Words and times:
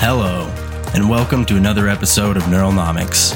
Hello, 0.00 0.46
and 0.94 1.10
welcome 1.10 1.44
to 1.46 1.56
another 1.56 1.88
episode 1.88 2.36
of 2.36 2.44
Neuronomics, 2.44 3.34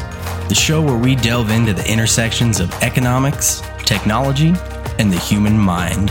the 0.49 0.55
show 0.55 0.81
where 0.81 0.97
we 0.97 1.17
delve 1.17 1.51
into 1.51 1.73
the 1.73 1.85
intersections 1.91 2.61
of 2.61 2.73
economics, 2.85 3.61
technology, 3.79 4.55
and 5.01 5.13
the 5.13 5.19
human 5.19 5.59
mind. 5.59 6.11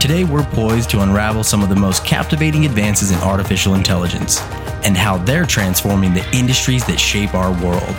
Today, 0.00 0.24
we're 0.24 0.42
poised 0.42 0.90
to 0.90 1.02
unravel 1.02 1.44
some 1.44 1.62
of 1.62 1.68
the 1.68 1.76
most 1.76 2.04
captivating 2.04 2.66
advances 2.66 3.12
in 3.12 3.18
artificial 3.18 3.76
intelligence 3.76 4.40
and 4.84 4.96
how 4.96 5.18
they're 5.18 5.46
transforming 5.46 6.14
the 6.14 6.28
industries 6.36 6.84
that 6.86 6.98
shape 6.98 7.34
our 7.34 7.52
world. 7.64 7.94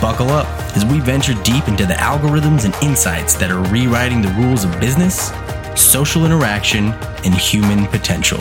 Buckle 0.00 0.30
up 0.30 0.48
as 0.74 0.86
we 0.86 1.00
venture 1.00 1.34
deep 1.42 1.68
into 1.68 1.84
the 1.84 1.94
algorithms 1.94 2.64
and 2.64 2.74
insights 2.82 3.34
that 3.34 3.50
are 3.50 3.62
rewriting 3.70 4.22
the 4.22 4.32
rules 4.38 4.64
of 4.64 4.80
business, 4.80 5.32
social 5.76 6.24
interaction, 6.24 6.92
and 7.26 7.34
human 7.34 7.86
potential. 7.88 8.40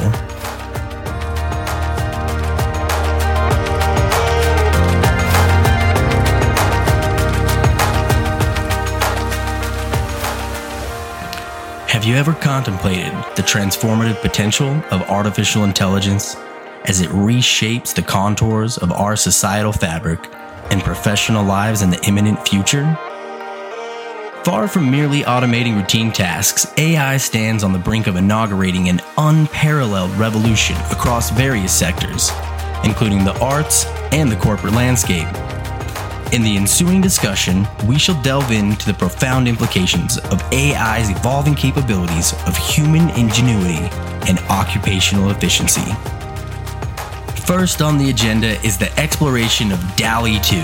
Have 12.01 12.09
you 12.09 12.15
ever 12.15 12.33
contemplated 12.33 13.13
the 13.35 13.43
transformative 13.43 14.19
potential 14.21 14.69
of 14.89 15.03
artificial 15.03 15.65
intelligence 15.65 16.35
as 16.85 16.99
it 16.99 17.09
reshapes 17.09 17.93
the 17.93 18.01
contours 18.01 18.79
of 18.79 18.91
our 18.91 19.15
societal 19.15 19.71
fabric 19.71 20.19
and 20.71 20.81
professional 20.81 21.45
lives 21.45 21.83
in 21.83 21.91
the 21.91 22.03
imminent 22.07 22.47
future? 22.47 22.97
Far 24.43 24.67
from 24.67 24.89
merely 24.89 25.21
automating 25.21 25.75
routine 25.75 26.11
tasks, 26.11 26.65
AI 26.75 27.17
stands 27.17 27.63
on 27.63 27.71
the 27.71 27.77
brink 27.77 28.07
of 28.07 28.15
inaugurating 28.15 28.89
an 28.89 28.99
unparalleled 29.19 30.09
revolution 30.13 30.77
across 30.89 31.29
various 31.29 31.71
sectors, 31.71 32.31
including 32.83 33.23
the 33.23 33.39
arts 33.39 33.85
and 34.11 34.31
the 34.31 34.37
corporate 34.37 34.73
landscape. 34.73 35.27
In 36.31 36.43
the 36.43 36.55
ensuing 36.55 37.01
discussion, 37.01 37.67
we 37.85 37.99
shall 37.99 38.19
delve 38.21 38.51
into 38.51 38.85
the 38.85 38.93
profound 38.93 39.49
implications 39.49 40.17
of 40.17 40.41
AI's 40.53 41.09
evolving 41.09 41.55
capabilities 41.55 42.31
of 42.47 42.55
human 42.55 43.09
ingenuity 43.19 43.89
and 44.29 44.39
occupational 44.49 45.31
efficiency. 45.31 45.91
First 47.45 47.81
on 47.81 47.97
the 47.97 48.09
agenda 48.09 48.51
is 48.65 48.77
the 48.77 48.97
exploration 48.97 49.73
of 49.73 49.95
DALL-E 49.97 50.39
2, 50.39 50.61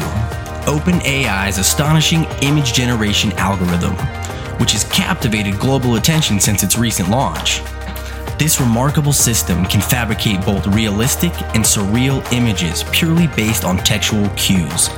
OpenAI's 0.71 1.57
astonishing 1.57 2.23
image 2.41 2.71
generation 2.71 3.33
algorithm, 3.33 3.93
which 4.59 4.71
has 4.71 4.85
captivated 4.85 5.59
global 5.59 5.95
attention 5.95 6.39
since 6.39 6.63
its 6.63 6.77
recent 6.77 7.09
launch. 7.09 7.61
This 8.39 8.61
remarkable 8.61 9.11
system 9.11 9.65
can 9.65 9.81
fabricate 9.81 10.45
both 10.45 10.65
realistic 10.67 11.33
and 11.55 11.65
surreal 11.65 12.23
images 12.31 12.85
purely 12.93 13.27
based 13.27 13.65
on 13.65 13.75
textual 13.79 14.29
cues, 14.37 14.89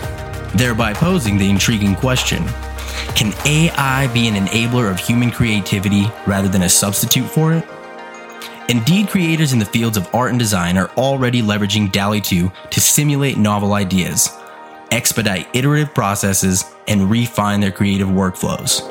thereby 0.56 0.94
posing 0.94 1.38
the 1.38 1.50
intriguing 1.50 1.96
question 1.96 2.44
Can 3.16 3.34
AI 3.46 4.08
be 4.14 4.28
an 4.28 4.36
enabler 4.36 4.92
of 4.92 5.00
human 5.00 5.32
creativity 5.32 6.12
rather 6.28 6.48
than 6.48 6.64
a 6.64 6.70
substitute 6.70 7.28
for 7.28 7.54
it? 7.54 7.66
Indeed, 8.70 9.10
creators 9.10 9.52
in 9.52 9.58
the 9.58 9.66
fields 9.66 9.98
of 9.98 10.14
art 10.14 10.30
and 10.30 10.38
design 10.38 10.78
are 10.78 10.92
already 10.92 11.42
leveraging 11.42 11.92
DALL-E 11.92 12.22
2 12.22 12.52
to 12.70 12.80
simulate 12.80 13.38
novel 13.38 13.74
ideas, 13.74 14.30
expedite 14.92 15.48
iterative 15.56 15.94
processes, 15.96 16.64
and 16.88 17.10
refine 17.10 17.62
their 17.62 17.72
creative 17.72 18.08
workflows. 18.08 18.82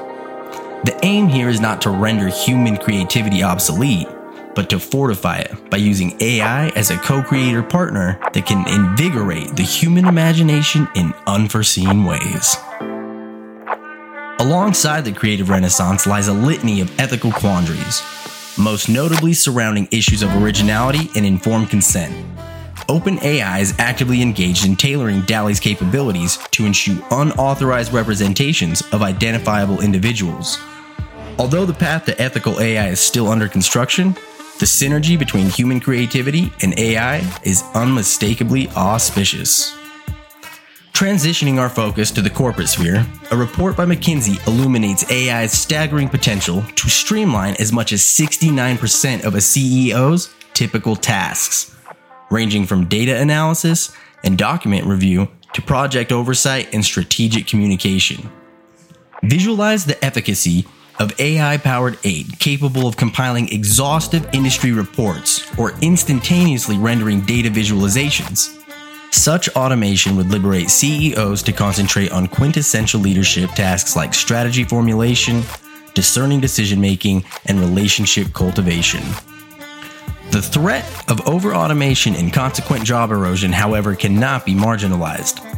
The 0.85 0.99
aim 1.05 1.29
here 1.29 1.49
is 1.49 1.61
not 1.61 1.81
to 1.83 1.91
render 1.91 2.27
human 2.27 2.77
creativity 2.77 3.43
obsolete, 3.45 4.09
but 4.59 4.69
to 4.69 4.81
fortify 4.81 5.37
it 5.37 5.71
by 5.71 5.77
using 5.77 6.21
AI 6.21 6.71
as 6.71 6.91
a 6.91 6.99
co 6.99 7.23
creator 7.23 7.63
partner 7.63 8.19
that 8.33 8.45
can 8.45 8.67
invigorate 8.67 9.55
the 9.55 9.63
human 9.63 10.05
imagination 10.05 10.89
in 10.97 11.15
unforeseen 11.29 12.05
ways. 12.05 12.57
Alongside 14.41 15.05
the 15.05 15.13
creative 15.13 15.49
renaissance 15.49 16.09
lies 16.09 16.27
a 16.27 16.33
litany 16.33 16.81
of 16.81 16.91
ethical 16.99 17.31
quandaries, 17.31 18.03
most 18.59 18.89
notably 18.89 19.33
surrounding 19.33 19.87
issues 19.93 20.23
of 20.23 20.43
originality 20.43 21.09
and 21.15 21.25
informed 21.25 21.71
consent. 21.71 22.13
OpenAI 22.89 23.61
is 23.61 23.79
actively 23.79 24.23
engaged 24.23 24.67
in 24.67 24.75
tailoring 24.75 25.21
DALL-E's 25.21 25.61
capabilities 25.61 26.37
to 26.51 26.67
ensure 26.67 27.01
unauthorized 27.13 27.93
representations 27.93 28.83
of 28.91 29.03
identifiable 29.03 29.83
individuals. 29.83 30.59
Although 31.39 31.65
the 31.65 31.75
path 31.75 32.07
to 32.07 32.21
ethical 32.21 32.59
AI 32.61 32.89
is 32.89 32.99
still 32.99 33.29
under 33.29 33.47
construction, 33.47 34.17
the 34.59 34.67
synergy 34.67 35.19
between 35.19 35.49
human 35.49 35.81
creativity 35.81 36.53
and 36.63 36.79
AI 36.79 37.19
is 37.45 37.63
unmistakably 37.75 38.69
auspicious. 38.71 39.77
Transitioning 40.93 41.61
our 41.61 41.69
focus 41.69 42.11
to 42.11 42.21
the 42.21 42.29
corporate 42.29 42.69
sphere, 42.69 43.07
a 43.31 43.37
report 43.37 43.77
by 43.77 43.87
McKinsey 43.87 44.45
illuminates 44.49 45.09
AI's 45.09 45.53
staggering 45.53 46.09
potential 46.09 46.65
to 46.75 46.91
streamline 46.91 47.55
as 47.61 47.73
much 47.73 47.93
as 47.93 48.03
69% 48.03 49.25
of 49.25 49.37
a 49.37 49.39
CEO's 49.39 50.35
typical 50.55 50.97
tasks, 50.97 51.77
ranging 52.31 52.67
from 52.67 52.87
data 52.87 53.17
analysis 53.17 53.95
and 54.25 54.37
document 54.37 54.87
review 54.87 55.29
to 55.53 55.63
project 55.63 56.11
oversight 56.11 56.75
and 56.75 56.85
strategic 56.85 57.47
communication. 57.47 58.29
Visualize 59.23 59.85
the 59.85 60.05
efficacy 60.05 60.67
of 60.99 61.19
AI 61.21 61.57
powered 61.59 61.99
aid 62.05 62.39
capable 62.39 62.87
of 62.87 62.97
compiling 62.97 63.49
exhaustive 63.53 64.29
industry 64.33 64.73
reports 64.73 65.47
or 65.59 65.73
instantaneously 65.81 66.79
rendering 66.79 67.21
data 67.23 67.51
visualizations. 67.51 68.55
Such 69.11 69.49
automation 69.51 70.17
would 70.17 70.31
liberate 70.31 70.71
CEOs 70.71 71.43
to 71.45 71.53
concentrate 71.53 72.13
on 72.13 72.27
quintessential 72.29 73.01
leadership 73.01 73.51
tasks 73.51 73.97
like 73.97 74.13
strategy 74.13 74.65
formulation, 74.65 75.43
discerning 75.95 76.41
decision 76.41 76.81
making, 76.81 77.25
and 77.47 77.59
relationship 77.59 78.33
cultivation. 78.33 79.03
The 80.31 80.43
threat 80.43 80.85
of 81.11 81.27
over 81.27 81.55
automation 81.55 82.15
and 82.15 82.33
consequent 82.33 82.85
job 82.85 83.11
erosion, 83.11 83.51
however, 83.51 83.95
cannot 83.95 84.45
be 84.45 84.53
marginalized. 84.53 85.58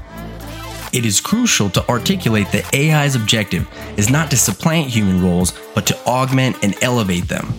It 0.93 1.07
is 1.07 1.21
crucial 1.21 1.71
to 1.71 1.89
articulate 1.89 2.51
that 2.51 2.75
AI's 2.75 3.15
objective 3.15 3.69
is 3.97 4.11
not 4.11 4.29
to 4.33 4.37
supplant 4.37 4.89
human 4.89 5.23
roles, 5.23 5.53
but 5.73 5.87
to 5.87 5.97
augment 6.05 6.57
and 6.65 6.75
elevate 6.83 7.29
them. 7.29 7.55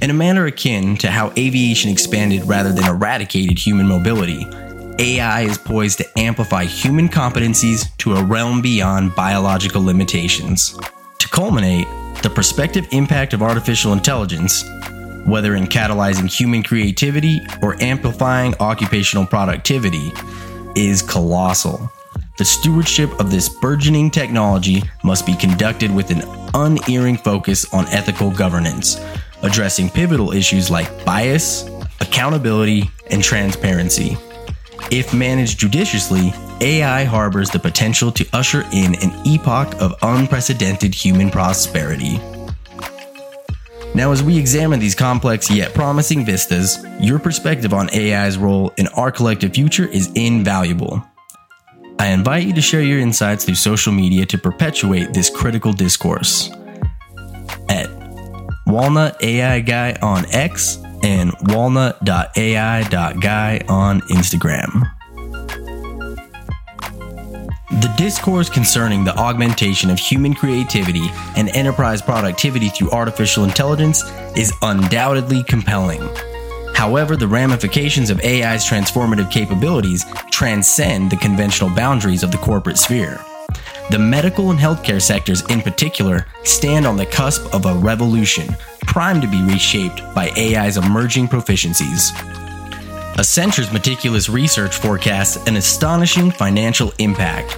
In 0.00 0.10
a 0.10 0.14
manner 0.14 0.46
akin 0.46 0.96
to 0.96 1.10
how 1.10 1.32
aviation 1.38 1.92
expanded 1.92 2.42
rather 2.44 2.72
than 2.72 2.88
eradicated 2.88 3.56
human 3.56 3.86
mobility, 3.86 4.48
AI 4.98 5.42
is 5.42 5.58
poised 5.58 5.98
to 5.98 6.18
amplify 6.18 6.64
human 6.64 7.08
competencies 7.08 7.96
to 7.98 8.14
a 8.14 8.24
realm 8.24 8.60
beyond 8.60 9.14
biological 9.14 9.82
limitations. 9.82 10.76
To 11.18 11.28
culminate, 11.28 11.86
the 12.22 12.30
prospective 12.30 12.88
impact 12.90 13.32
of 13.32 13.42
artificial 13.42 13.92
intelligence, 13.92 14.64
whether 15.24 15.54
in 15.54 15.66
catalyzing 15.66 16.28
human 16.28 16.64
creativity 16.64 17.40
or 17.62 17.80
amplifying 17.80 18.56
occupational 18.58 19.24
productivity, 19.24 20.12
is 20.74 21.00
colossal. 21.00 21.92
The 22.38 22.44
stewardship 22.46 23.10
of 23.20 23.30
this 23.30 23.48
burgeoning 23.48 24.10
technology 24.10 24.82
must 25.04 25.26
be 25.26 25.36
conducted 25.36 25.94
with 25.94 26.10
an 26.10 26.22
unerring 26.54 27.18
focus 27.18 27.72
on 27.74 27.86
ethical 27.88 28.30
governance, 28.30 28.98
addressing 29.42 29.90
pivotal 29.90 30.32
issues 30.32 30.70
like 30.70 31.04
bias, 31.04 31.68
accountability, 32.00 32.90
and 33.10 33.22
transparency. 33.22 34.16
If 34.90 35.12
managed 35.12 35.58
judiciously, 35.58 36.32
AI 36.62 37.04
harbors 37.04 37.50
the 37.50 37.58
potential 37.58 38.10
to 38.12 38.26
usher 38.32 38.64
in 38.72 38.94
an 39.02 39.12
epoch 39.26 39.74
of 39.80 39.94
unprecedented 40.00 40.94
human 40.94 41.30
prosperity. 41.30 42.18
Now, 43.94 44.10
as 44.10 44.22
we 44.22 44.38
examine 44.38 44.80
these 44.80 44.94
complex 44.94 45.50
yet 45.50 45.74
promising 45.74 46.24
vistas, 46.24 46.82
your 46.98 47.18
perspective 47.18 47.74
on 47.74 47.90
AI's 47.90 48.38
role 48.38 48.72
in 48.78 48.86
our 48.88 49.12
collective 49.12 49.52
future 49.52 49.86
is 49.86 50.10
invaluable. 50.14 51.04
I 52.02 52.08
invite 52.08 52.44
you 52.44 52.52
to 52.54 52.60
share 52.60 52.82
your 52.82 52.98
insights 52.98 53.44
through 53.44 53.54
social 53.54 53.92
media 53.92 54.26
to 54.26 54.36
perpetuate 54.36 55.14
this 55.14 55.30
critical 55.30 55.72
discourse. 55.72 56.50
At 57.68 57.88
Walnut 58.66 59.22
AI 59.22 59.60
Guy 59.60 59.96
on 60.02 60.26
X 60.34 60.82
and 61.04 61.32
walnut.ai.guy 61.42 62.04
on 63.68 64.00
Instagram. 64.00 64.82
The 67.70 67.94
discourse 67.96 68.50
concerning 68.50 69.04
the 69.04 69.16
augmentation 69.16 69.88
of 69.88 70.00
human 70.00 70.34
creativity 70.34 71.08
and 71.36 71.50
enterprise 71.50 72.02
productivity 72.02 72.68
through 72.70 72.90
artificial 72.90 73.44
intelligence 73.44 74.02
is 74.36 74.52
undoubtedly 74.62 75.44
compelling. 75.44 76.02
However, 76.74 77.16
the 77.16 77.28
ramifications 77.28 78.10
of 78.10 78.18
AI's 78.24 78.64
transformative 78.64 79.30
capabilities 79.30 80.04
transcend 80.42 81.08
the 81.08 81.16
conventional 81.16 81.70
boundaries 81.70 82.24
of 82.24 82.32
the 82.32 82.36
corporate 82.38 82.76
sphere. 82.76 83.20
The 83.90 83.98
medical 84.00 84.50
and 84.50 84.58
healthcare 84.58 85.00
sectors, 85.00 85.48
in 85.50 85.60
particular, 85.60 86.26
stand 86.42 86.84
on 86.84 86.96
the 86.96 87.06
cusp 87.06 87.54
of 87.54 87.64
a 87.64 87.76
revolution, 87.76 88.48
primed 88.80 89.22
to 89.22 89.28
be 89.28 89.40
reshaped 89.44 90.02
by 90.16 90.30
AI's 90.36 90.78
emerging 90.78 91.28
proficiencies. 91.28 92.10
Accenture's 93.20 93.72
meticulous 93.72 94.28
research 94.28 94.78
forecasts 94.78 95.36
an 95.46 95.54
astonishing 95.54 96.32
financial 96.32 96.92
impact. 96.98 97.56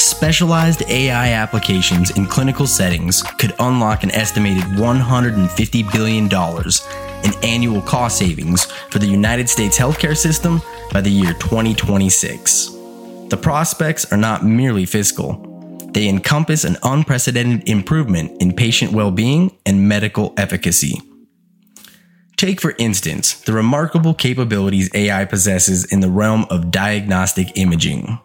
Specialized 0.00 0.82
AI 0.88 1.34
applications 1.34 2.10
in 2.16 2.26
clinical 2.26 2.66
settings 2.66 3.22
could 3.22 3.54
unlock 3.60 4.02
an 4.02 4.10
estimated 4.10 4.64
$150 4.64 5.92
billion 5.92 6.28
in 7.24 7.32
annual 7.42 7.82
cost 7.82 8.18
savings 8.18 8.64
for 8.90 8.98
the 8.98 9.06
United 9.06 9.48
States 9.48 9.78
healthcare 9.78 10.16
system 10.16 10.60
by 10.92 11.00
the 11.00 11.10
year 11.10 11.32
2026. 11.34 12.76
The 13.28 13.38
prospects 13.40 14.10
are 14.12 14.18
not 14.18 14.44
merely 14.44 14.86
fiscal, 14.86 15.44
they 15.92 16.08
encompass 16.08 16.64
an 16.64 16.76
unprecedented 16.82 17.68
improvement 17.68 18.40
in 18.40 18.52
patient 18.52 18.92
well 18.92 19.10
being 19.10 19.56
and 19.66 19.88
medical 19.88 20.34
efficacy. 20.36 21.00
Take, 22.36 22.60
for 22.60 22.74
instance, 22.78 23.40
the 23.40 23.52
remarkable 23.52 24.14
capabilities 24.14 24.90
AI 24.94 25.24
possesses 25.24 25.84
in 25.86 25.98
the 25.98 26.10
realm 26.10 26.46
of 26.50 26.70
diagnostic 26.70 27.56
imaging. 27.56 28.20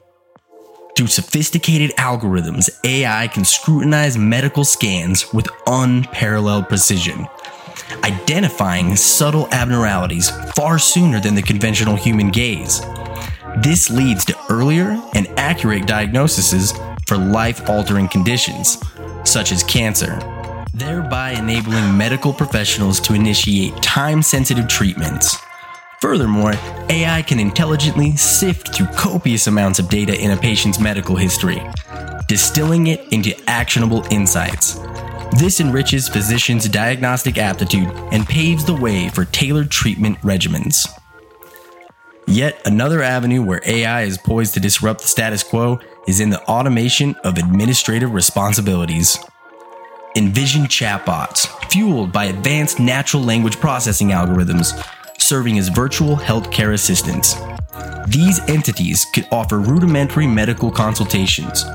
Through 0.95 1.07
sophisticated 1.07 1.89
algorithms, 1.97 2.69
AI 2.83 3.27
can 3.29 3.43
scrutinize 3.43 4.15
medical 4.15 4.63
scans 4.63 5.33
with 5.33 5.47
unparalleled 5.65 6.69
precision, 6.69 7.27
identifying 8.03 8.95
subtle 8.95 9.47
abnormalities 9.51 10.29
far 10.55 10.79
sooner 10.79 11.19
than 11.19 11.35
the 11.35 11.41
conventional 11.41 11.95
human 11.95 12.29
gaze. 12.29 12.81
This 13.57 13.89
leads 13.89 14.25
to 14.25 14.37
earlier 14.49 14.99
and 15.13 15.27
accurate 15.37 15.85
diagnoses 15.85 16.73
for 17.07 17.17
life 17.17 17.69
altering 17.69 18.07
conditions, 18.07 18.77
such 19.23 19.51
as 19.51 19.63
cancer, 19.63 20.17
thereby 20.73 21.31
enabling 21.31 21.95
medical 21.95 22.33
professionals 22.33 22.99
to 23.01 23.13
initiate 23.13 23.75
time 23.83 24.21
sensitive 24.21 24.67
treatments. 24.67 25.37
Furthermore, 26.01 26.53
AI 26.89 27.21
can 27.21 27.39
intelligently 27.39 28.15
sift 28.17 28.75
through 28.75 28.87
copious 28.87 29.47
amounts 29.47 29.79
of 29.79 29.87
data 29.87 30.19
in 30.19 30.31
a 30.31 30.37
patient's 30.37 30.79
medical 30.79 31.15
history, 31.15 31.61
distilling 32.27 32.87
it 32.87 33.07
into 33.13 33.33
actionable 33.47 34.05
insights. 34.11 34.79
This 35.37 35.59
enriches 35.59 36.07
physicians' 36.07 36.69
diagnostic 36.69 37.39
aptitude 37.39 37.89
and 38.11 38.25
paves 38.25 38.65
the 38.65 38.75
way 38.75 39.09
for 39.09 39.25
tailored 39.25 39.71
treatment 39.71 40.19
regimens. 40.21 40.87
Yet 42.27 42.61
another 42.65 43.01
avenue 43.01 43.41
where 43.41 43.61
AI 43.65 44.03
is 44.03 44.19
poised 44.19 44.53
to 44.53 44.59
disrupt 44.59 45.01
the 45.01 45.07
status 45.07 45.41
quo 45.41 45.79
is 46.07 46.19
in 46.19 46.29
the 46.29 46.41
automation 46.43 47.15
of 47.23 47.37
administrative 47.37 48.13
responsibilities. 48.13 49.17
Envision 50.15 50.65
chatbots, 50.65 51.47
fueled 51.71 52.11
by 52.11 52.25
advanced 52.25 52.79
natural 52.79 53.23
language 53.23 53.59
processing 53.59 54.09
algorithms, 54.09 54.79
serving 55.19 55.57
as 55.57 55.69
virtual 55.69 56.15
healthcare 56.15 56.73
assistants. 56.73 57.35
These 58.07 58.39
entities 58.47 59.05
could 59.13 59.27
offer 59.31 59.57
rudimentary 59.59 60.27
medical 60.27 60.69
consultations, 60.69 61.65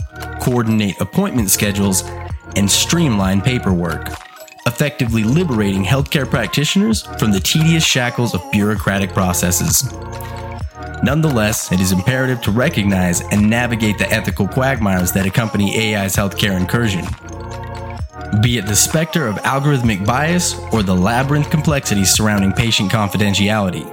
coordinate 0.40 1.00
appointment 1.00 1.50
schedules, 1.50 2.04
and 2.56 2.70
streamline 2.70 3.40
paperwork, 3.40 4.08
effectively 4.66 5.24
liberating 5.24 5.84
healthcare 5.84 6.28
practitioners 6.28 7.02
from 7.18 7.32
the 7.32 7.40
tedious 7.40 7.84
shackles 7.84 8.34
of 8.34 8.42
bureaucratic 8.50 9.10
processes. 9.10 9.92
Nonetheless, 11.02 11.70
it 11.70 11.80
is 11.80 11.92
imperative 11.92 12.40
to 12.42 12.50
recognize 12.50 13.20
and 13.20 13.48
navigate 13.48 13.98
the 13.98 14.10
ethical 14.10 14.48
quagmires 14.48 15.12
that 15.12 15.26
accompany 15.26 15.94
AI's 15.94 16.16
healthcare 16.16 16.58
incursion. 16.58 17.04
Be 18.42 18.58
it 18.58 18.66
the 18.66 18.76
specter 18.76 19.26
of 19.26 19.36
algorithmic 19.36 20.04
bias 20.04 20.54
or 20.72 20.82
the 20.82 20.94
labyrinth 20.94 21.50
complexities 21.50 22.10
surrounding 22.10 22.52
patient 22.52 22.90
confidentiality. 22.92 23.88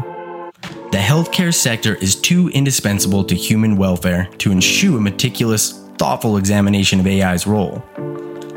The 0.92 0.98
healthcare 0.98 1.54
sector 1.54 1.96
is 1.96 2.16
too 2.16 2.50
indispensable 2.50 3.24
to 3.26 3.36
human 3.36 3.78
welfare 3.78 4.30
to 4.40 4.52
eschew 4.52 4.98
a 4.98 5.02
meticulous, 5.02 5.80
thoughtful 5.98 6.38
examination 6.38 7.00
of 7.00 7.08
AI's 7.08 7.48
role. 7.48 7.84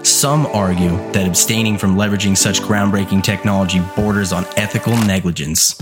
Some 0.03 0.47
argue 0.47 0.97
that 1.13 1.27
abstaining 1.27 1.77
from 1.77 1.97
leveraging 1.97 2.37
such 2.37 2.61
groundbreaking 2.61 3.23
technology 3.23 3.81
borders 3.97 4.33
on 4.33 4.45
ethical 4.57 4.97
negligence. 5.05 5.75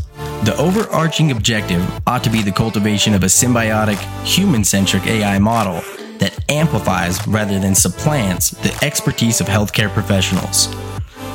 The 0.45 0.57
overarching 0.59 1.31
objective 1.31 1.85
ought 2.07 2.25
to 2.25 2.31
be 2.31 2.43
the 2.43 2.53
cultivation 2.53 3.15
of 3.15 3.23
a 3.23 3.27
symbiotic, 3.27 3.99
human 4.25 4.65
centric 4.65 5.07
AI 5.07 5.39
model 5.39 5.83
that 6.19 6.39
amplifies 6.51 7.27
rather 7.27 7.59
than 7.59 7.75
supplants 7.75 8.51
the 8.51 8.77
expertise 8.83 9.41
of 9.41 9.47
healthcare 9.47 9.91
professionals. 9.91 10.71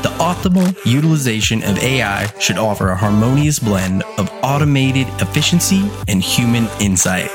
The 0.02 0.10
optimal 0.20 0.76
utilization 0.86 1.64
of 1.64 1.78
AI 1.78 2.26
should 2.40 2.58
offer 2.58 2.90
a 2.90 2.96
harmonious 2.96 3.60
blend 3.60 4.04
of 4.18 4.32
automated 4.44 5.08
efficiency 5.20 5.90
and 6.08 6.22
human 6.22 6.68
insight. 6.80 7.30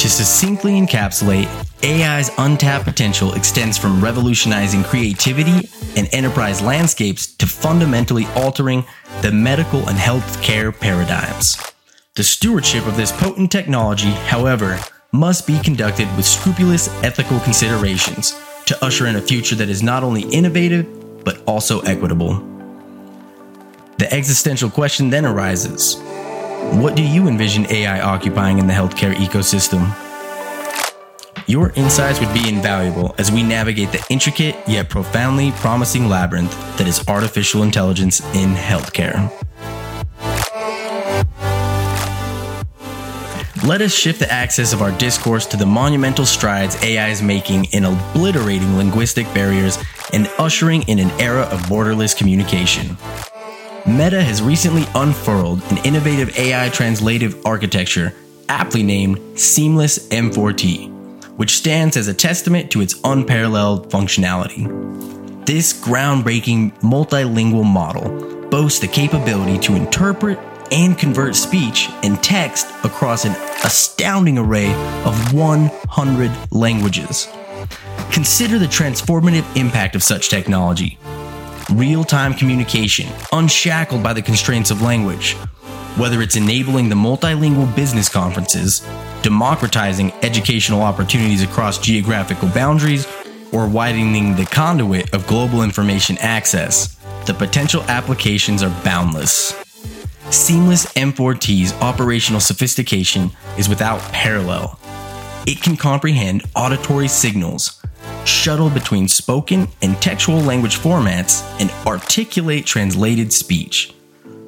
To 0.00 0.08
succinctly 0.08 0.80
encapsulate, 0.80 1.46
AI's 1.84 2.30
untapped 2.38 2.86
potential 2.86 3.34
extends 3.34 3.76
from 3.76 4.02
revolutionizing 4.02 4.82
creativity 4.82 5.68
and 5.94 6.08
enterprise 6.12 6.62
landscapes 6.62 7.26
to 7.34 7.46
fundamentally 7.46 8.24
altering 8.34 8.82
the 9.20 9.30
medical 9.30 9.86
and 9.90 9.98
healthcare 9.98 10.72
paradigms. 10.72 11.62
The 12.14 12.24
stewardship 12.24 12.86
of 12.86 12.96
this 12.96 13.12
potent 13.12 13.52
technology, 13.52 14.08
however, 14.08 14.80
must 15.12 15.46
be 15.46 15.58
conducted 15.58 16.08
with 16.16 16.24
scrupulous 16.24 16.88
ethical 17.04 17.38
considerations 17.40 18.40
to 18.64 18.82
usher 18.82 19.06
in 19.06 19.16
a 19.16 19.20
future 19.20 19.56
that 19.56 19.68
is 19.68 19.82
not 19.82 20.02
only 20.02 20.22
innovative, 20.22 21.24
but 21.26 21.42
also 21.46 21.80
equitable. 21.80 22.36
The 23.98 24.10
existential 24.10 24.70
question 24.70 25.10
then 25.10 25.26
arises 25.26 26.00
What 26.60 26.94
do 26.94 27.02
you 27.02 27.26
envision 27.26 27.66
AI 27.70 28.00
occupying 28.00 28.58
in 28.58 28.66
the 28.66 28.72
healthcare 28.72 29.14
ecosystem? 29.14 29.92
Your 31.48 31.70
insights 31.70 32.20
would 32.20 32.32
be 32.32 32.48
invaluable 32.48 33.14
as 33.18 33.32
we 33.32 33.42
navigate 33.42 33.90
the 33.90 34.04
intricate 34.08 34.56
yet 34.68 34.88
profoundly 34.88 35.50
promising 35.52 36.08
labyrinth 36.08 36.52
that 36.76 36.86
is 36.86 37.06
artificial 37.08 37.64
intelligence 37.64 38.20
in 38.36 38.50
healthcare. 38.54 39.32
Let 43.66 43.80
us 43.80 43.92
shift 43.92 44.20
the 44.20 44.32
axis 44.32 44.72
of 44.72 44.80
our 44.80 44.92
discourse 44.92 45.46
to 45.46 45.56
the 45.56 45.66
monumental 45.66 46.24
strides 46.24 46.80
AI 46.82 47.08
is 47.08 47.20
making 47.20 47.66
in 47.72 47.84
obliterating 47.84 48.76
linguistic 48.76 49.26
barriers 49.34 49.76
and 50.12 50.28
ushering 50.38 50.82
in 50.82 50.98
an 50.98 51.10
era 51.20 51.42
of 51.42 51.60
borderless 51.62 52.16
communication. 52.16 52.96
Meta 53.86 54.22
has 54.22 54.42
recently 54.42 54.84
unfurled 54.94 55.62
an 55.70 55.78
innovative 55.78 56.36
AI 56.38 56.68
translative 56.68 57.46
architecture 57.46 58.14
aptly 58.48 58.82
named 58.82 59.38
Seamless 59.38 60.08
M4T, 60.08 60.90
which 61.36 61.56
stands 61.56 61.96
as 61.96 62.06
a 62.06 62.14
testament 62.14 62.70
to 62.72 62.82
its 62.82 63.00
unparalleled 63.04 63.90
functionality. 63.90 64.66
This 65.46 65.72
groundbreaking 65.72 66.78
multilingual 66.80 67.64
model 67.64 68.48
boasts 68.50 68.80
the 68.80 68.88
capability 68.88 69.58
to 69.60 69.74
interpret 69.74 70.38
and 70.70 70.98
convert 70.98 71.34
speech 71.34 71.88
and 72.02 72.22
text 72.22 72.66
across 72.84 73.24
an 73.24 73.32
astounding 73.64 74.36
array 74.36 74.72
of 75.04 75.32
100 75.32 76.30
languages. 76.52 77.28
Consider 78.12 78.58
the 78.58 78.66
transformative 78.66 79.56
impact 79.56 79.94
of 79.94 80.02
such 80.02 80.28
technology. 80.28 80.98
Real 81.72 82.02
time 82.02 82.34
communication, 82.34 83.06
unshackled 83.30 84.02
by 84.02 84.12
the 84.12 84.22
constraints 84.22 84.72
of 84.72 84.82
language. 84.82 85.34
Whether 85.96 86.20
it's 86.20 86.34
enabling 86.34 86.88
the 86.88 86.96
multilingual 86.96 87.72
business 87.76 88.08
conferences, 88.08 88.84
democratizing 89.22 90.12
educational 90.22 90.82
opportunities 90.82 91.44
across 91.44 91.78
geographical 91.78 92.48
boundaries, 92.48 93.06
or 93.52 93.68
widening 93.68 94.34
the 94.34 94.46
conduit 94.46 95.14
of 95.14 95.28
global 95.28 95.62
information 95.62 96.18
access, 96.18 96.96
the 97.26 97.34
potential 97.34 97.84
applications 97.84 98.64
are 98.64 98.82
boundless. 98.82 99.54
Seamless 100.30 100.86
M4T's 100.94 101.72
operational 101.74 102.40
sophistication 102.40 103.30
is 103.56 103.68
without 103.68 104.00
parallel. 104.12 104.76
It 105.46 105.62
can 105.62 105.76
comprehend 105.76 106.42
auditory 106.56 107.06
signals, 107.06 107.79
shuttle 108.24 108.70
between 108.70 109.08
spoken 109.08 109.68
and 109.82 110.00
textual 110.00 110.40
language 110.40 110.78
formats, 110.78 111.42
and 111.60 111.70
articulate 111.86 112.66
translated 112.66 113.32
speech, 113.32 113.94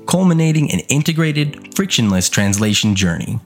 culminating 0.06 0.68
in 0.68 0.80
integrated, 0.88 1.74
frictionless 1.74 2.28
translation 2.28 2.94
journey. 2.94 3.40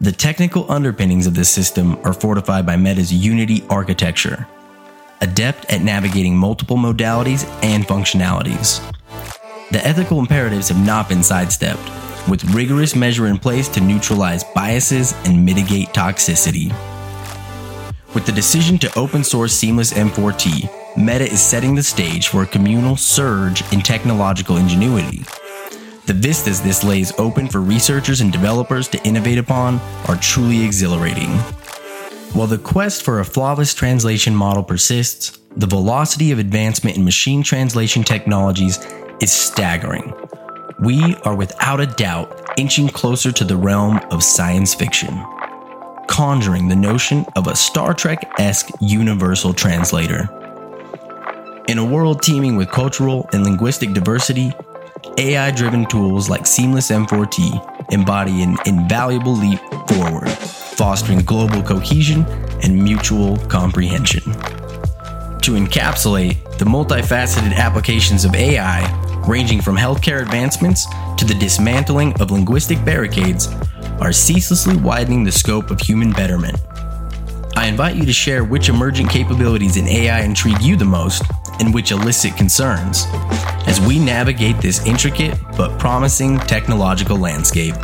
The 0.00 0.12
technical 0.12 0.70
underpinnings 0.70 1.26
of 1.26 1.34
this 1.34 1.48
system 1.48 1.96
are 2.04 2.12
fortified 2.12 2.66
by 2.66 2.76
Meta's 2.76 3.12
Unity 3.12 3.64
architecture, 3.70 4.46
adept 5.20 5.64
at 5.72 5.80
navigating 5.80 6.36
multiple 6.36 6.76
modalities 6.76 7.46
and 7.62 7.84
functionalities. 7.86 8.80
The 9.70 9.84
ethical 9.86 10.18
imperatives 10.20 10.68
have 10.68 10.84
not 10.84 11.08
been 11.08 11.22
sidestepped, 11.22 11.90
with 12.28 12.44
rigorous 12.54 12.94
measure 12.94 13.26
in 13.26 13.38
place 13.38 13.68
to 13.68 13.80
neutralize 13.80 14.44
biases 14.54 15.14
and 15.24 15.44
mitigate 15.44 15.88
toxicity. 15.88 16.74
With 18.14 18.24
the 18.24 18.32
decision 18.32 18.78
to 18.78 18.98
open 18.98 19.24
source 19.24 19.52
Seamless 19.52 19.92
M4T, 19.92 20.96
Meta 20.96 21.30
is 21.30 21.40
setting 21.40 21.74
the 21.74 21.82
stage 21.82 22.28
for 22.28 22.42
a 22.42 22.46
communal 22.46 22.96
surge 22.96 23.62
in 23.72 23.82
technological 23.82 24.56
ingenuity. 24.56 25.24
The 26.06 26.14
vistas 26.14 26.62
this 26.62 26.84
lays 26.84 27.12
open 27.18 27.48
for 27.48 27.60
researchers 27.60 28.20
and 28.20 28.32
developers 28.32 28.88
to 28.88 29.02
innovate 29.04 29.38
upon 29.38 29.80
are 30.08 30.16
truly 30.16 30.64
exhilarating. 30.64 31.30
While 32.32 32.46
the 32.46 32.58
quest 32.58 33.02
for 33.02 33.20
a 33.20 33.24
flawless 33.24 33.74
translation 33.74 34.34
model 34.34 34.62
persists, 34.62 35.38
the 35.56 35.66
velocity 35.66 36.32
of 36.32 36.38
advancement 36.38 36.96
in 36.96 37.04
machine 37.04 37.42
translation 37.42 38.04
technologies 38.04 38.78
is 39.20 39.32
staggering. 39.32 40.14
We 40.78 41.16
are 41.24 41.34
without 41.34 41.80
a 41.80 41.86
doubt 41.86 42.52
inching 42.56 42.88
closer 42.88 43.32
to 43.32 43.44
the 43.44 43.56
realm 43.56 43.98
of 44.10 44.22
science 44.22 44.74
fiction, 44.74 45.14
conjuring 46.08 46.68
the 46.68 46.76
notion 46.76 47.24
of 47.36 47.46
a 47.46 47.56
Star 47.56 47.94
Trek 47.94 48.32
esque 48.38 48.70
universal 48.80 49.52
translator. 49.52 50.28
In 51.68 51.78
a 51.78 51.84
world 51.84 52.22
teeming 52.22 52.56
with 52.56 52.70
cultural 52.70 53.28
and 53.32 53.44
linguistic 53.44 53.92
diversity, 53.92 54.52
AI 55.18 55.50
driven 55.50 55.86
tools 55.86 56.28
like 56.28 56.46
Seamless 56.46 56.90
M4T 56.90 57.92
embody 57.92 58.42
an 58.42 58.56
invaluable 58.66 59.34
leap 59.36 59.60
forward, 59.88 60.28
fostering 60.28 61.20
global 61.20 61.62
cohesion 61.62 62.24
and 62.62 62.82
mutual 62.82 63.36
comprehension. 63.46 64.22
To 65.42 65.52
encapsulate 65.52 66.58
the 66.58 66.64
multifaceted 66.64 67.54
applications 67.54 68.24
of 68.24 68.34
AI, 68.34 68.82
ranging 69.26 69.60
from 69.60 69.76
healthcare 69.76 70.22
advancements 70.22 70.86
to 71.16 71.24
the 71.24 71.34
dismantling 71.34 72.12
of 72.20 72.30
linguistic 72.30 72.84
barricades, 72.84 73.48
are 74.00 74.12
ceaselessly 74.12 74.76
widening 74.76 75.24
the 75.24 75.32
scope 75.32 75.70
of 75.70 75.80
human 75.80 76.12
betterment. 76.12 76.60
I 77.56 77.66
invite 77.68 77.96
you 77.96 78.04
to 78.04 78.12
share 78.12 78.44
which 78.44 78.68
emergent 78.68 79.10
capabilities 79.10 79.76
in 79.76 79.88
AI 79.88 80.20
intrigue 80.20 80.60
you 80.60 80.76
the 80.76 80.84
most 80.84 81.22
and 81.58 81.72
which 81.72 81.90
elicit 81.90 82.36
concerns 82.36 83.06
as 83.66 83.80
we 83.80 83.98
navigate 83.98 84.58
this 84.58 84.84
intricate 84.86 85.38
but 85.56 85.78
promising 85.78 86.38
technological 86.40 87.16
landscape. 87.16 87.74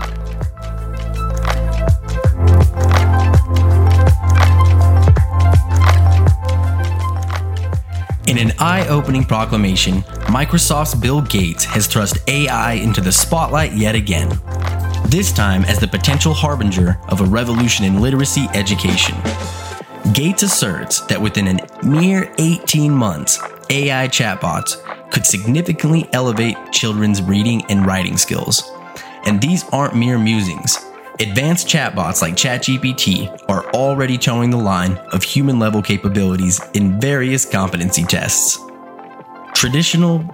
In 8.33 8.39
an 8.39 8.53
eye 8.59 8.87
opening 8.89 9.25
proclamation, 9.25 10.01
Microsoft's 10.33 10.95
Bill 10.95 11.21
Gates 11.21 11.67
has 11.67 11.87
thrust 11.87 12.17
AI 12.29 12.73
into 12.73 13.03
the 13.03 13.13
spotlight 13.13 13.75
yet 13.75 13.95
again, 13.95 14.31
this 15.05 15.33
time 15.33 15.65
as 15.65 15.79
the 15.79 15.87
potential 15.87 16.33
harbinger 16.33 16.99
of 17.11 17.21
a 17.21 17.27
revolution 17.27 17.85
in 17.85 18.01
literacy 18.01 18.49
education. 18.55 19.15
Gates 20.15 20.45
asserts 20.45 21.03
that 21.09 21.21
within 21.21 21.47
a 21.47 21.85
mere 21.85 22.35
18 22.39 22.91
months, 22.91 23.39
AI 23.69 24.09
chatbots 24.09 24.83
could 25.11 25.27
significantly 25.27 26.09
elevate 26.15 26.57
children's 26.73 27.21
reading 27.21 27.63
and 27.67 27.85
writing 27.85 28.17
skills. 28.17 28.63
And 29.27 29.43
these 29.43 29.69
aren't 29.75 29.95
mere 29.95 30.19
musings. 30.19 30.79
Advanced 31.21 31.69
chatbots 31.69 32.23
like 32.23 32.35
ChatGPT 32.35 33.45
are 33.49 33.67
already 33.73 34.17
toeing 34.17 34.49
the 34.49 34.57
line 34.57 34.97
of 35.13 35.23
human 35.23 35.59
level 35.59 35.83
capabilities 35.83 36.61
in 36.73 36.99
various 37.01 37.45
competency 37.45 38.03
tests. 38.03 38.59
Traditional 39.55 40.25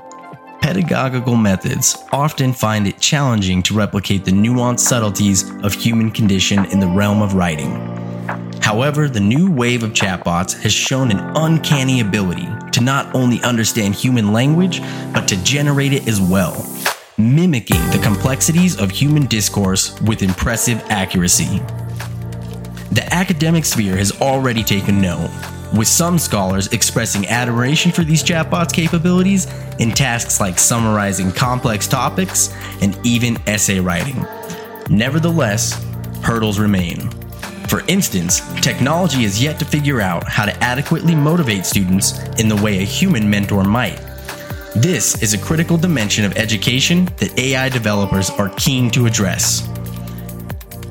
pedagogical 0.62 1.34
methods 1.34 1.96
often 2.12 2.52
find 2.52 2.86
it 2.86 3.00
challenging 3.00 3.60
to 3.64 3.74
replicate 3.74 4.24
the 4.24 4.30
nuanced 4.30 4.80
subtleties 4.80 5.50
of 5.64 5.74
human 5.74 6.12
condition 6.12 6.64
in 6.66 6.78
the 6.78 6.88
realm 6.88 7.22
of 7.22 7.34
writing. 7.34 7.72
However, 8.62 9.08
the 9.08 9.20
new 9.20 9.50
wave 9.50 9.82
of 9.82 9.92
chatbots 9.92 10.60
has 10.62 10.72
shown 10.72 11.10
an 11.10 11.18
uncanny 11.36 12.00
ability 12.00 12.46
to 12.72 12.80
not 12.80 13.12
only 13.14 13.42
understand 13.42 13.94
human 13.94 14.32
language, 14.32 14.80
but 15.12 15.26
to 15.28 15.42
generate 15.42 15.92
it 15.92 16.06
as 16.06 16.20
well, 16.20 16.52
mimicking 17.18 17.80
the 17.90 18.00
complexities 18.02 18.80
of 18.80 18.90
human 18.90 19.26
discourse 19.26 20.00
with 20.02 20.22
impressive 20.22 20.80
accuracy. 20.88 21.58
The 22.92 23.06
academic 23.10 23.64
sphere 23.64 23.96
has 23.96 24.12
already 24.20 24.62
taken 24.62 25.00
note, 25.00 25.30
with 25.76 25.88
some 25.88 26.18
scholars 26.18 26.68
expressing 26.68 27.26
admiration 27.26 27.90
for 27.90 28.04
these 28.04 28.22
chatbots' 28.22 28.72
capabilities 28.72 29.46
in 29.80 29.90
tasks 29.90 30.40
like 30.40 30.58
summarizing 30.58 31.32
complex 31.32 31.88
topics 31.88 32.54
and 32.80 32.98
even 33.04 33.36
essay 33.48 33.80
writing. 33.80 34.24
Nevertheless, 34.88 35.84
hurdles 36.22 36.58
remain. 36.58 37.10
For 37.68 37.82
instance, 37.88 38.40
technology 38.62 39.24
is 39.24 39.42
yet 39.42 39.58
to 39.58 39.64
figure 39.64 40.00
out 40.00 40.26
how 40.26 40.46
to 40.46 40.64
adequately 40.64 41.14
motivate 41.14 41.66
students 41.66 42.18
in 42.40 42.48
the 42.48 42.56
way 42.56 42.78
a 42.78 42.84
human 42.84 43.28
mentor 43.28 43.64
might. 43.64 44.00
This 44.76 45.22
is 45.22 45.34
a 45.34 45.38
critical 45.38 45.76
dimension 45.76 46.24
of 46.24 46.36
education 46.36 47.06
that 47.16 47.36
AI 47.38 47.68
developers 47.68 48.30
are 48.30 48.50
keen 48.50 48.90
to 48.90 49.06
address. 49.06 49.68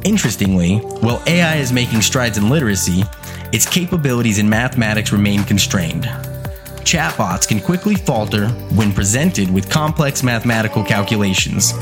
Interestingly, 0.03 0.77
while 0.77 1.21
AI 1.27 1.57
is 1.57 1.71
making 1.71 2.01
strides 2.01 2.37
in 2.37 2.49
literacy, 2.49 3.03
its 3.53 3.69
capabilities 3.69 4.39
in 4.39 4.49
mathematics 4.49 5.11
remain 5.11 5.43
constrained. 5.43 6.03
Chatbots 6.83 7.47
can 7.47 7.59
quickly 7.59 7.95
falter 7.95 8.47
when 8.75 8.91
presented 8.93 9.53
with 9.53 9.69
complex 9.69 10.23
mathematical 10.23 10.83
calculations, 10.83 11.73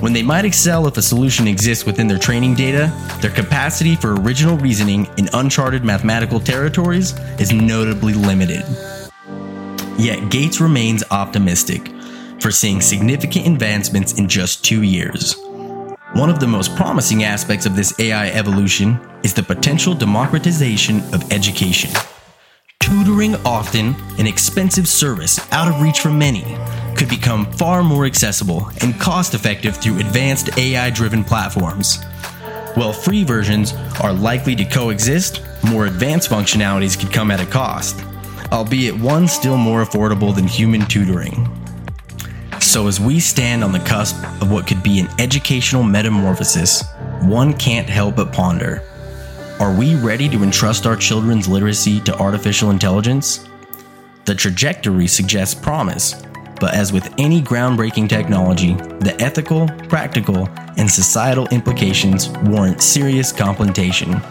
when 0.00 0.14
they 0.14 0.22
might 0.22 0.46
excel 0.46 0.86
if 0.86 0.96
a 0.96 1.02
solution 1.02 1.46
exists 1.46 1.84
within 1.84 2.08
their 2.08 2.18
training 2.18 2.54
data, 2.54 2.90
their 3.20 3.30
capacity 3.30 3.96
for 3.96 4.14
original 4.14 4.56
reasoning 4.56 5.06
in 5.18 5.28
uncharted 5.34 5.84
mathematical 5.84 6.40
territories 6.40 7.12
is 7.38 7.52
notably 7.52 8.14
limited. 8.14 8.64
Yet 10.00 10.30
Gates 10.30 10.62
remains 10.62 11.04
optimistic, 11.10 11.92
foreseeing 12.40 12.80
significant 12.80 13.46
advancements 13.46 14.14
in 14.14 14.28
just 14.28 14.64
two 14.64 14.82
years. 14.82 15.36
One 16.14 16.30
of 16.30 16.40
the 16.40 16.46
most 16.46 16.74
promising 16.74 17.24
aspects 17.24 17.66
of 17.66 17.76
this 17.76 17.92
AI 18.00 18.28
evolution 18.30 18.98
is 19.22 19.34
the 19.34 19.42
potential 19.42 19.92
democratization 19.92 21.00
of 21.12 21.30
education. 21.30 21.90
Tutoring, 22.80 23.34
often 23.44 23.94
an 24.18 24.26
expensive 24.26 24.88
service 24.88 25.38
out 25.52 25.68
of 25.68 25.82
reach 25.82 26.00
for 26.00 26.08
many, 26.08 26.56
could 26.96 27.10
become 27.10 27.44
far 27.52 27.82
more 27.82 28.06
accessible 28.06 28.70
and 28.80 28.98
cost 28.98 29.34
effective 29.34 29.76
through 29.76 29.98
advanced 29.98 30.56
AI 30.56 30.88
driven 30.88 31.22
platforms. 31.22 32.02
While 32.74 32.94
free 32.94 33.22
versions 33.22 33.74
are 34.00 34.14
likely 34.14 34.56
to 34.56 34.64
coexist, 34.64 35.42
more 35.62 35.84
advanced 35.84 36.30
functionalities 36.30 36.98
could 36.98 37.12
come 37.12 37.30
at 37.30 37.40
a 37.40 37.44
cost, 37.44 38.02
albeit 38.52 38.98
one 38.98 39.28
still 39.28 39.56
more 39.56 39.84
affordable 39.84 40.34
than 40.34 40.46
human 40.46 40.86
tutoring. 40.86 41.48
So, 42.60 42.86
as 42.88 43.00
we 43.00 43.20
stand 43.20 43.64
on 43.64 43.72
the 43.72 43.78
cusp 43.80 44.16
of 44.42 44.50
what 44.50 44.66
could 44.66 44.82
be 44.82 45.00
an 45.00 45.08
educational 45.18 45.82
metamorphosis, 45.82 46.84
one 47.22 47.54
can't 47.54 47.88
help 47.88 48.16
but 48.16 48.32
ponder 48.32 48.82
are 49.60 49.74
we 49.74 49.94
ready 49.94 50.26
to 50.26 50.42
entrust 50.42 50.86
our 50.86 50.96
children's 50.96 51.46
literacy 51.46 52.00
to 52.00 52.18
artificial 52.18 52.70
intelligence? 52.70 53.46
The 54.24 54.34
trajectory 54.34 55.06
suggests 55.06 55.54
promise, 55.54 56.14
but 56.58 56.72
as 56.72 56.94
with 56.94 57.12
any 57.18 57.42
groundbreaking 57.42 58.08
technology, 58.08 58.72
the 59.00 59.14
ethical, 59.20 59.68
practical, 59.90 60.48
and 60.78 60.90
societal 60.90 61.46
implications 61.48 62.30
warrant 62.44 62.80
serious 62.80 63.32
contemplation. 63.32 64.22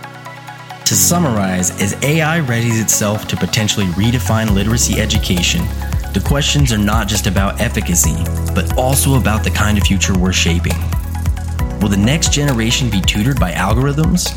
To 0.89 0.95
summarize, 0.95 1.69
as 1.83 1.93
AI 2.03 2.39
readies 2.39 2.81
itself 2.81 3.27
to 3.27 3.37
potentially 3.37 3.85
redefine 3.89 4.55
literacy 4.55 4.99
education, 4.99 5.61
the 6.15 6.23
questions 6.25 6.73
are 6.73 6.79
not 6.79 7.07
just 7.07 7.27
about 7.27 7.61
efficacy, 7.61 8.15
but 8.55 8.75
also 8.75 9.19
about 9.19 9.43
the 9.43 9.51
kind 9.51 9.77
of 9.77 9.83
future 9.83 10.17
we're 10.17 10.33
shaping. 10.33 10.73
Will 11.79 11.89
the 11.89 11.95
next 11.95 12.33
generation 12.33 12.89
be 12.89 13.01
tutored 13.01 13.39
by 13.39 13.51
algorithms? 13.51 14.31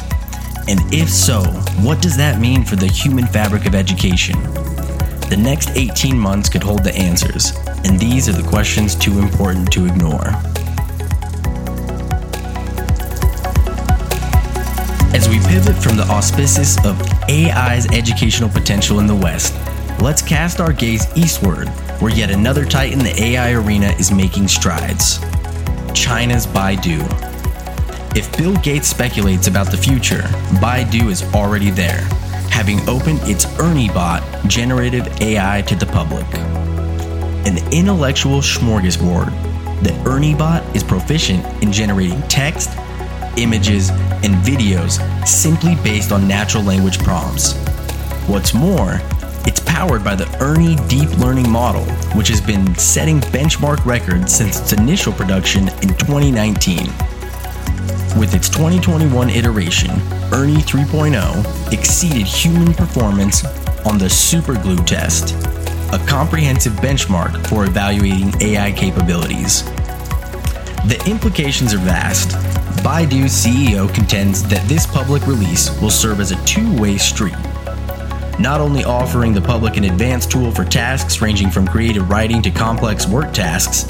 And 0.68 0.78
if 0.92 1.08
so, 1.08 1.40
what 1.80 2.02
does 2.02 2.18
that 2.18 2.38
mean 2.38 2.64
for 2.64 2.76
the 2.76 2.86
human 2.86 3.26
fabric 3.26 3.64
of 3.64 3.74
education? 3.74 4.38
The 5.30 5.38
next 5.42 5.70
18 5.70 6.18
months 6.18 6.50
could 6.50 6.62
hold 6.62 6.84
the 6.84 6.94
answers, 6.94 7.52
and 7.86 7.98
these 7.98 8.28
are 8.28 8.32
the 8.32 8.46
questions 8.46 8.94
too 8.94 9.20
important 9.20 9.72
to 9.72 9.86
ignore. 9.86 10.51
Pivot 15.52 15.76
from 15.82 15.98
the 15.98 16.04
auspices 16.04 16.78
of 16.82 16.98
AI's 17.28 17.86
educational 17.92 18.48
potential 18.48 19.00
in 19.00 19.06
the 19.06 19.14
West, 19.14 19.54
let's 20.00 20.22
cast 20.22 20.60
our 20.60 20.72
gaze 20.72 21.06
eastward, 21.14 21.68
where 22.00 22.10
yet 22.10 22.30
another 22.30 22.64
titan 22.64 23.00
the 23.00 23.22
AI 23.22 23.52
arena 23.52 23.88
is 23.98 24.10
making 24.10 24.48
strides 24.48 25.18
China's 25.92 26.46
Baidu. 26.46 27.02
If 28.16 28.34
Bill 28.38 28.56
Gates 28.62 28.88
speculates 28.88 29.46
about 29.46 29.70
the 29.70 29.76
future, 29.76 30.22
Baidu 30.62 31.10
is 31.10 31.22
already 31.34 31.68
there, 31.68 32.00
having 32.48 32.80
opened 32.88 33.20
its 33.24 33.44
Ernie 33.60 33.88
bot 33.90 34.22
generative 34.46 35.06
AI 35.20 35.60
to 35.66 35.74
the 35.74 35.84
public. 35.84 36.24
An 37.46 37.58
intellectual 37.74 38.38
smorgasbord, 38.38 39.26
the 39.82 39.92
Ernie 40.08 40.34
bot 40.34 40.64
is 40.74 40.82
proficient 40.82 41.44
in 41.62 41.70
generating 41.70 42.22
text, 42.22 42.70
images, 43.38 43.90
and 43.90 44.34
videos 44.44 45.00
simply 45.26 45.74
based 45.76 46.12
on 46.12 46.26
natural 46.28 46.62
language 46.62 46.98
prompts. 46.98 47.54
What's 48.26 48.54
more, 48.54 49.00
It's 49.44 49.58
powered 49.58 50.04
by 50.04 50.14
the 50.14 50.28
Ernie 50.40 50.76
Deep 50.86 51.10
Learning 51.18 51.50
Model, 51.50 51.82
which 52.14 52.28
has 52.28 52.40
been 52.40 52.76
setting 52.76 53.20
benchmark 53.20 53.84
records 53.84 54.32
since 54.32 54.60
its 54.60 54.72
initial 54.72 55.12
production 55.12 55.68
in 55.82 55.88
2019. 55.98 56.86
With 58.16 58.34
its 58.34 58.48
2021 58.48 59.30
iteration, 59.30 59.90
Ernie 60.32 60.62
3.0 60.62 61.72
exceeded 61.72 62.24
human 62.24 62.72
performance 62.72 63.44
on 63.84 63.98
the 63.98 64.04
Superglue 64.06 64.86
test, 64.86 65.34
a 65.92 65.98
comprehensive 66.06 66.74
benchmark 66.74 67.44
for 67.48 67.64
evaluating 67.64 68.32
AI 68.40 68.70
capabilities. 68.70 69.64
The 70.86 71.02
implications 71.08 71.74
are 71.74 71.78
vast. 71.78 72.36
Baidu's 72.82 73.30
CEO 73.30 73.92
contends 73.94 74.42
that 74.48 74.68
this 74.68 74.88
public 74.88 75.24
release 75.28 75.70
will 75.80 75.88
serve 75.88 76.18
as 76.18 76.32
a 76.32 76.44
two 76.44 76.76
way 76.80 76.98
street. 76.98 77.36
Not 78.40 78.60
only 78.60 78.82
offering 78.82 79.32
the 79.32 79.40
public 79.40 79.76
an 79.76 79.84
advanced 79.84 80.32
tool 80.32 80.50
for 80.50 80.64
tasks 80.64 81.22
ranging 81.22 81.48
from 81.48 81.68
creative 81.68 82.10
writing 82.10 82.42
to 82.42 82.50
complex 82.50 83.06
work 83.06 83.32
tasks, 83.32 83.84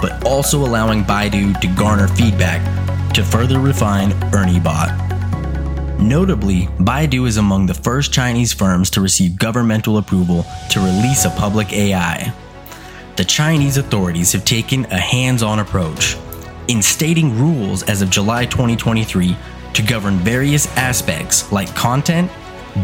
but 0.00 0.24
also 0.24 0.64
allowing 0.64 1.04
Baidu 1.04 1.60
to 1.60 1.66
garner 1.66 2.08
feedback 2.08 2.62
to 3.12 3.22
further 3.22 3.60
refine 3.60 4.12
ErnieBot. 4.32 6.00
Notably, 6.00 6.68
Baidu 6.78 7.28
is 7.28 7.36
among 7.36 7.66
the 7.66 7.74
first 7.74 8.14
Chinese 8.14 8.54
firms 8.54 8.88
to 8.90 9.02
receive 9.02 9.38
governmental 9.38 9.98
approval 9.98 10.46
to 10.70 10.80
release 10.80 11.26
a 11.26 11.30
public 11.30 11.70
AI. 11.74 12.32
The 13.16 13.26
Chinese 13.26 13.76
authorities 13.76 14.32
have 14.32 14.46
taken 14.46 14.86
a 14.86 14.98
hands 14.98 15.42
on 15.42 15.58
approach, 15.58 16.16
instating 16.68 17.38
rules 17.38 17.82
as 17.84 18.02
of 18.02 18.10
July 18.10 18.46
2023 18.46 19.36
to 19.74 19.82
govern 19.82 20.14
various 20.18 20.66
aspects 20.76 21.50
like 21.52 21.74
content, 21.74 22.30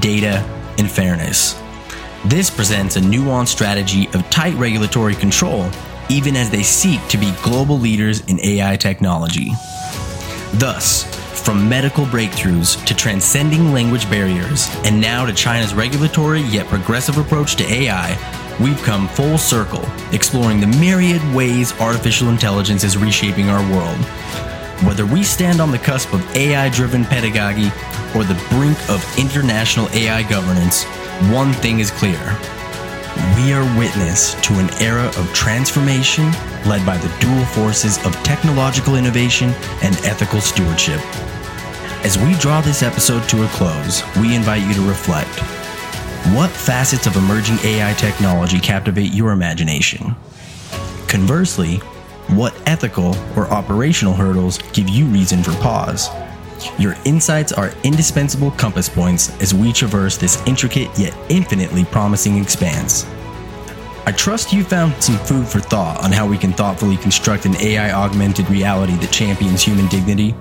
data, 0.01 0.39
and 0.79 0.91
fairness. 0.91 1.61
This 2.25 2.51
presents 2.51 2.97
a 2.97 3.01
nuanced 3.01 3.49
strategy 3.49 4.09
of 4.15 4.29
tight 4.31 4.55
regulatory 4.55 5.15
control, 5.15 5.69
even 6.09 6.37
as 6.37 6.51
they 6.51 6.63
seek 6.63 7.07
to 7.09 7.19
be 7.19 7.33
global 7.43 7.79
leaders 7.79 8.21
in 8.27 8.41
AI 8.41 8.77
technology. 8.77 9.51
Thus, 10.55 11.05
from 11.45 11.69
medical 11.69 12.07
breakthroughs 12.07 12.83
to 12.87 12.95
transcending 12.95 13.73
language 13.73 14.09
barriers, 14.09 14.69
and 14.85 14.99
now 14.99 15.27
to 15.27 15.33
China's 15.35 15.75
regulatory 15.75 16.41
yet 16.41 16.67
progressive 16.67 17.19
approach 17.19 17.57
to 17.57 17.65
AI, 17.65 18.15
we've 18.61 18.83
come 18.83 19.09
full 19.09 19.39
circle, 19.39 19.85
exploring 20.13 20.61
the 20.61 20.67
myriad 20.67 21.23
ways 21.35 21.73
artificial 21.81 22.29
intelligence 22.29 22.85
is 22.85 22.97
reshaping 22.97 23.49
our 23.49 23.63
world. 23.73 23.99
Whether 24.85 25.07
we 25.07 25.23
stand 25.23 25.61
on 25.61 25.71
the 25.71 25.79
cusp 25.79 26.13
of 26.13 26.37
AI 26.37 26.69
driven 26.69 27.05
pedagogy 27.05 27.69
or 28.17 28.25
the 28.25 28.41
brink 28.51 28.79
of 28.89 29.03
international 29.19 29.89
AI 29.91 30.23
governance, 30.29 30.85
one 31.31 31.53
thing 31.53 31.81
is 31.81 31.91
clear. 31.91 32.19
We 33.37 33.53
are 33.53 33.79
witness 33.79 34.35
to 34.43 34.55
an 34.59 34.69
era 34.83 35.07
of 35.07 35.33
transformation 35.33 36.31
led 36.67 36.85
by 36.85 36.97
the 36.97 37.15
dual 37.21 37.45
forces 37.47 38.05
of 38.05 38.15
technological 38.25 38.97
innovation 38.97 39.51
and 39.83 39.95
ethical 39.99 40.41
stewardship. 40.41 41.01
As 42.05 42.19
we 42.19 42.35
draw 42.35 42.61
this 42.61 42.83
episode 42.83 43.29
to 43.29 43.45
a 43.45 43.49
close, 43.49 44.03
we 44.17 44.35
invite 44.35 44.67
you 44.67 44.75
to 44.75 44.89
reflect. 44.89 45.54
What 46.33 46.49
facets 46.49 47.07
of 47.07 47.17
emerging 47.17 47.59
AI 47.65 47.93
technology 47.93 48.59
captivate 48.59 49.13
your 49.13 49.33
imagination? 49.33 50.17
Conversely, 51.07 51.77
what 52.29 52.55
ethical 52.67 53.15
or 53.37 53.47
operational 53.49 54.15
hurdles 54.15 54.57
give 54.73 54.89
you 54.89 55.05
reason 55.05 55.43
for 55.43 55.53
pause? 55.61 56.09
Your 56.79 56.97
insights 57.05 57.53
are 57.53 57.75
indispensable 57.83 58.53
compass 58.53 58.89
points 58.89 59.39
as 59.43 59.53
we 59.53 59.71
traverse 59.71 60.17
this 60.17 60.43
intricate 60.47 60.89
yet 60.99 61.15
infinitely 61.29 61.85
promising 61.85 62.39
expanse. 62.39 63.05
I 64.07 64.13
trust 64.13 64.51
you 64.51 64.65
found 64.65 64.95
some 65.05 65.19
food 65.19 65.47
for 65.47 65.61
thought 65.61 66.03
on 66.03 66.11
how 66.11 66.27
we 66.27 66.39
can 66.39 66.55
thoughtfully 66.55 66.97
construct 66.97 67.45
an 67.45 67.55
AI 67.57 67.93
augmented 67.93 68.49
reality 68.49 68.97
that 68.97 69.13
champions 69.13 69.63
human 69.63 69.89
dignity. 69.89 70.35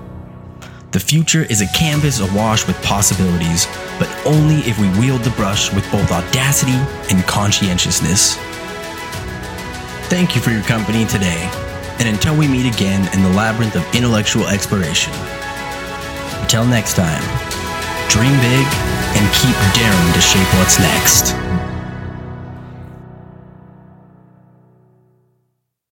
The 0.94 1.00
future 1.00 1.42
is 1.42 1.60
a 1.60 1.66
canvas 1.76 2.20
awash 2.20 2.68
with 2.68 2.80
possibilities, 2.84 3.66
but 3.98 4.08
only 4.24 4.58
if 4.58 4.78
we 4.78 4.88
wield 5.00 5.22
the 5.22 5.30
brush 5.30 5.74
with 5.74 5.82
both 5.90 6.12
audacity 6.12 6.78
and 7.10 7.24
conscientiousness. 7.24 8.36
Thank 10.06 10.36
you 10.36 10.40
for 10.40 10.52
your 10.52 10.62
company 10.62 11.04
today, 11.04 11.50
and 11.98 12.06
until 12.06 12.38
we 12.38 12.46
meet 12.46 12.72
again 12.72 13.12
in 13.12 13.24
the 13.24 13.36
labyrinth 13.36 13.74
of 13.74 13.82
intellectual 13.92 14.46
exploration. 14.46 15.12
Until 16.40 16.64
next 16.64 16.94
time, 16.94 17.24
dream 18.08 18.38
big 18.38 18.66
and 19.18 19.34
keep 19.34 19.56
daring 19.74 20.12
to 20.14 20.20
shape 20.20 20.46
what's 20.54 20.78
next. 20.78 21.63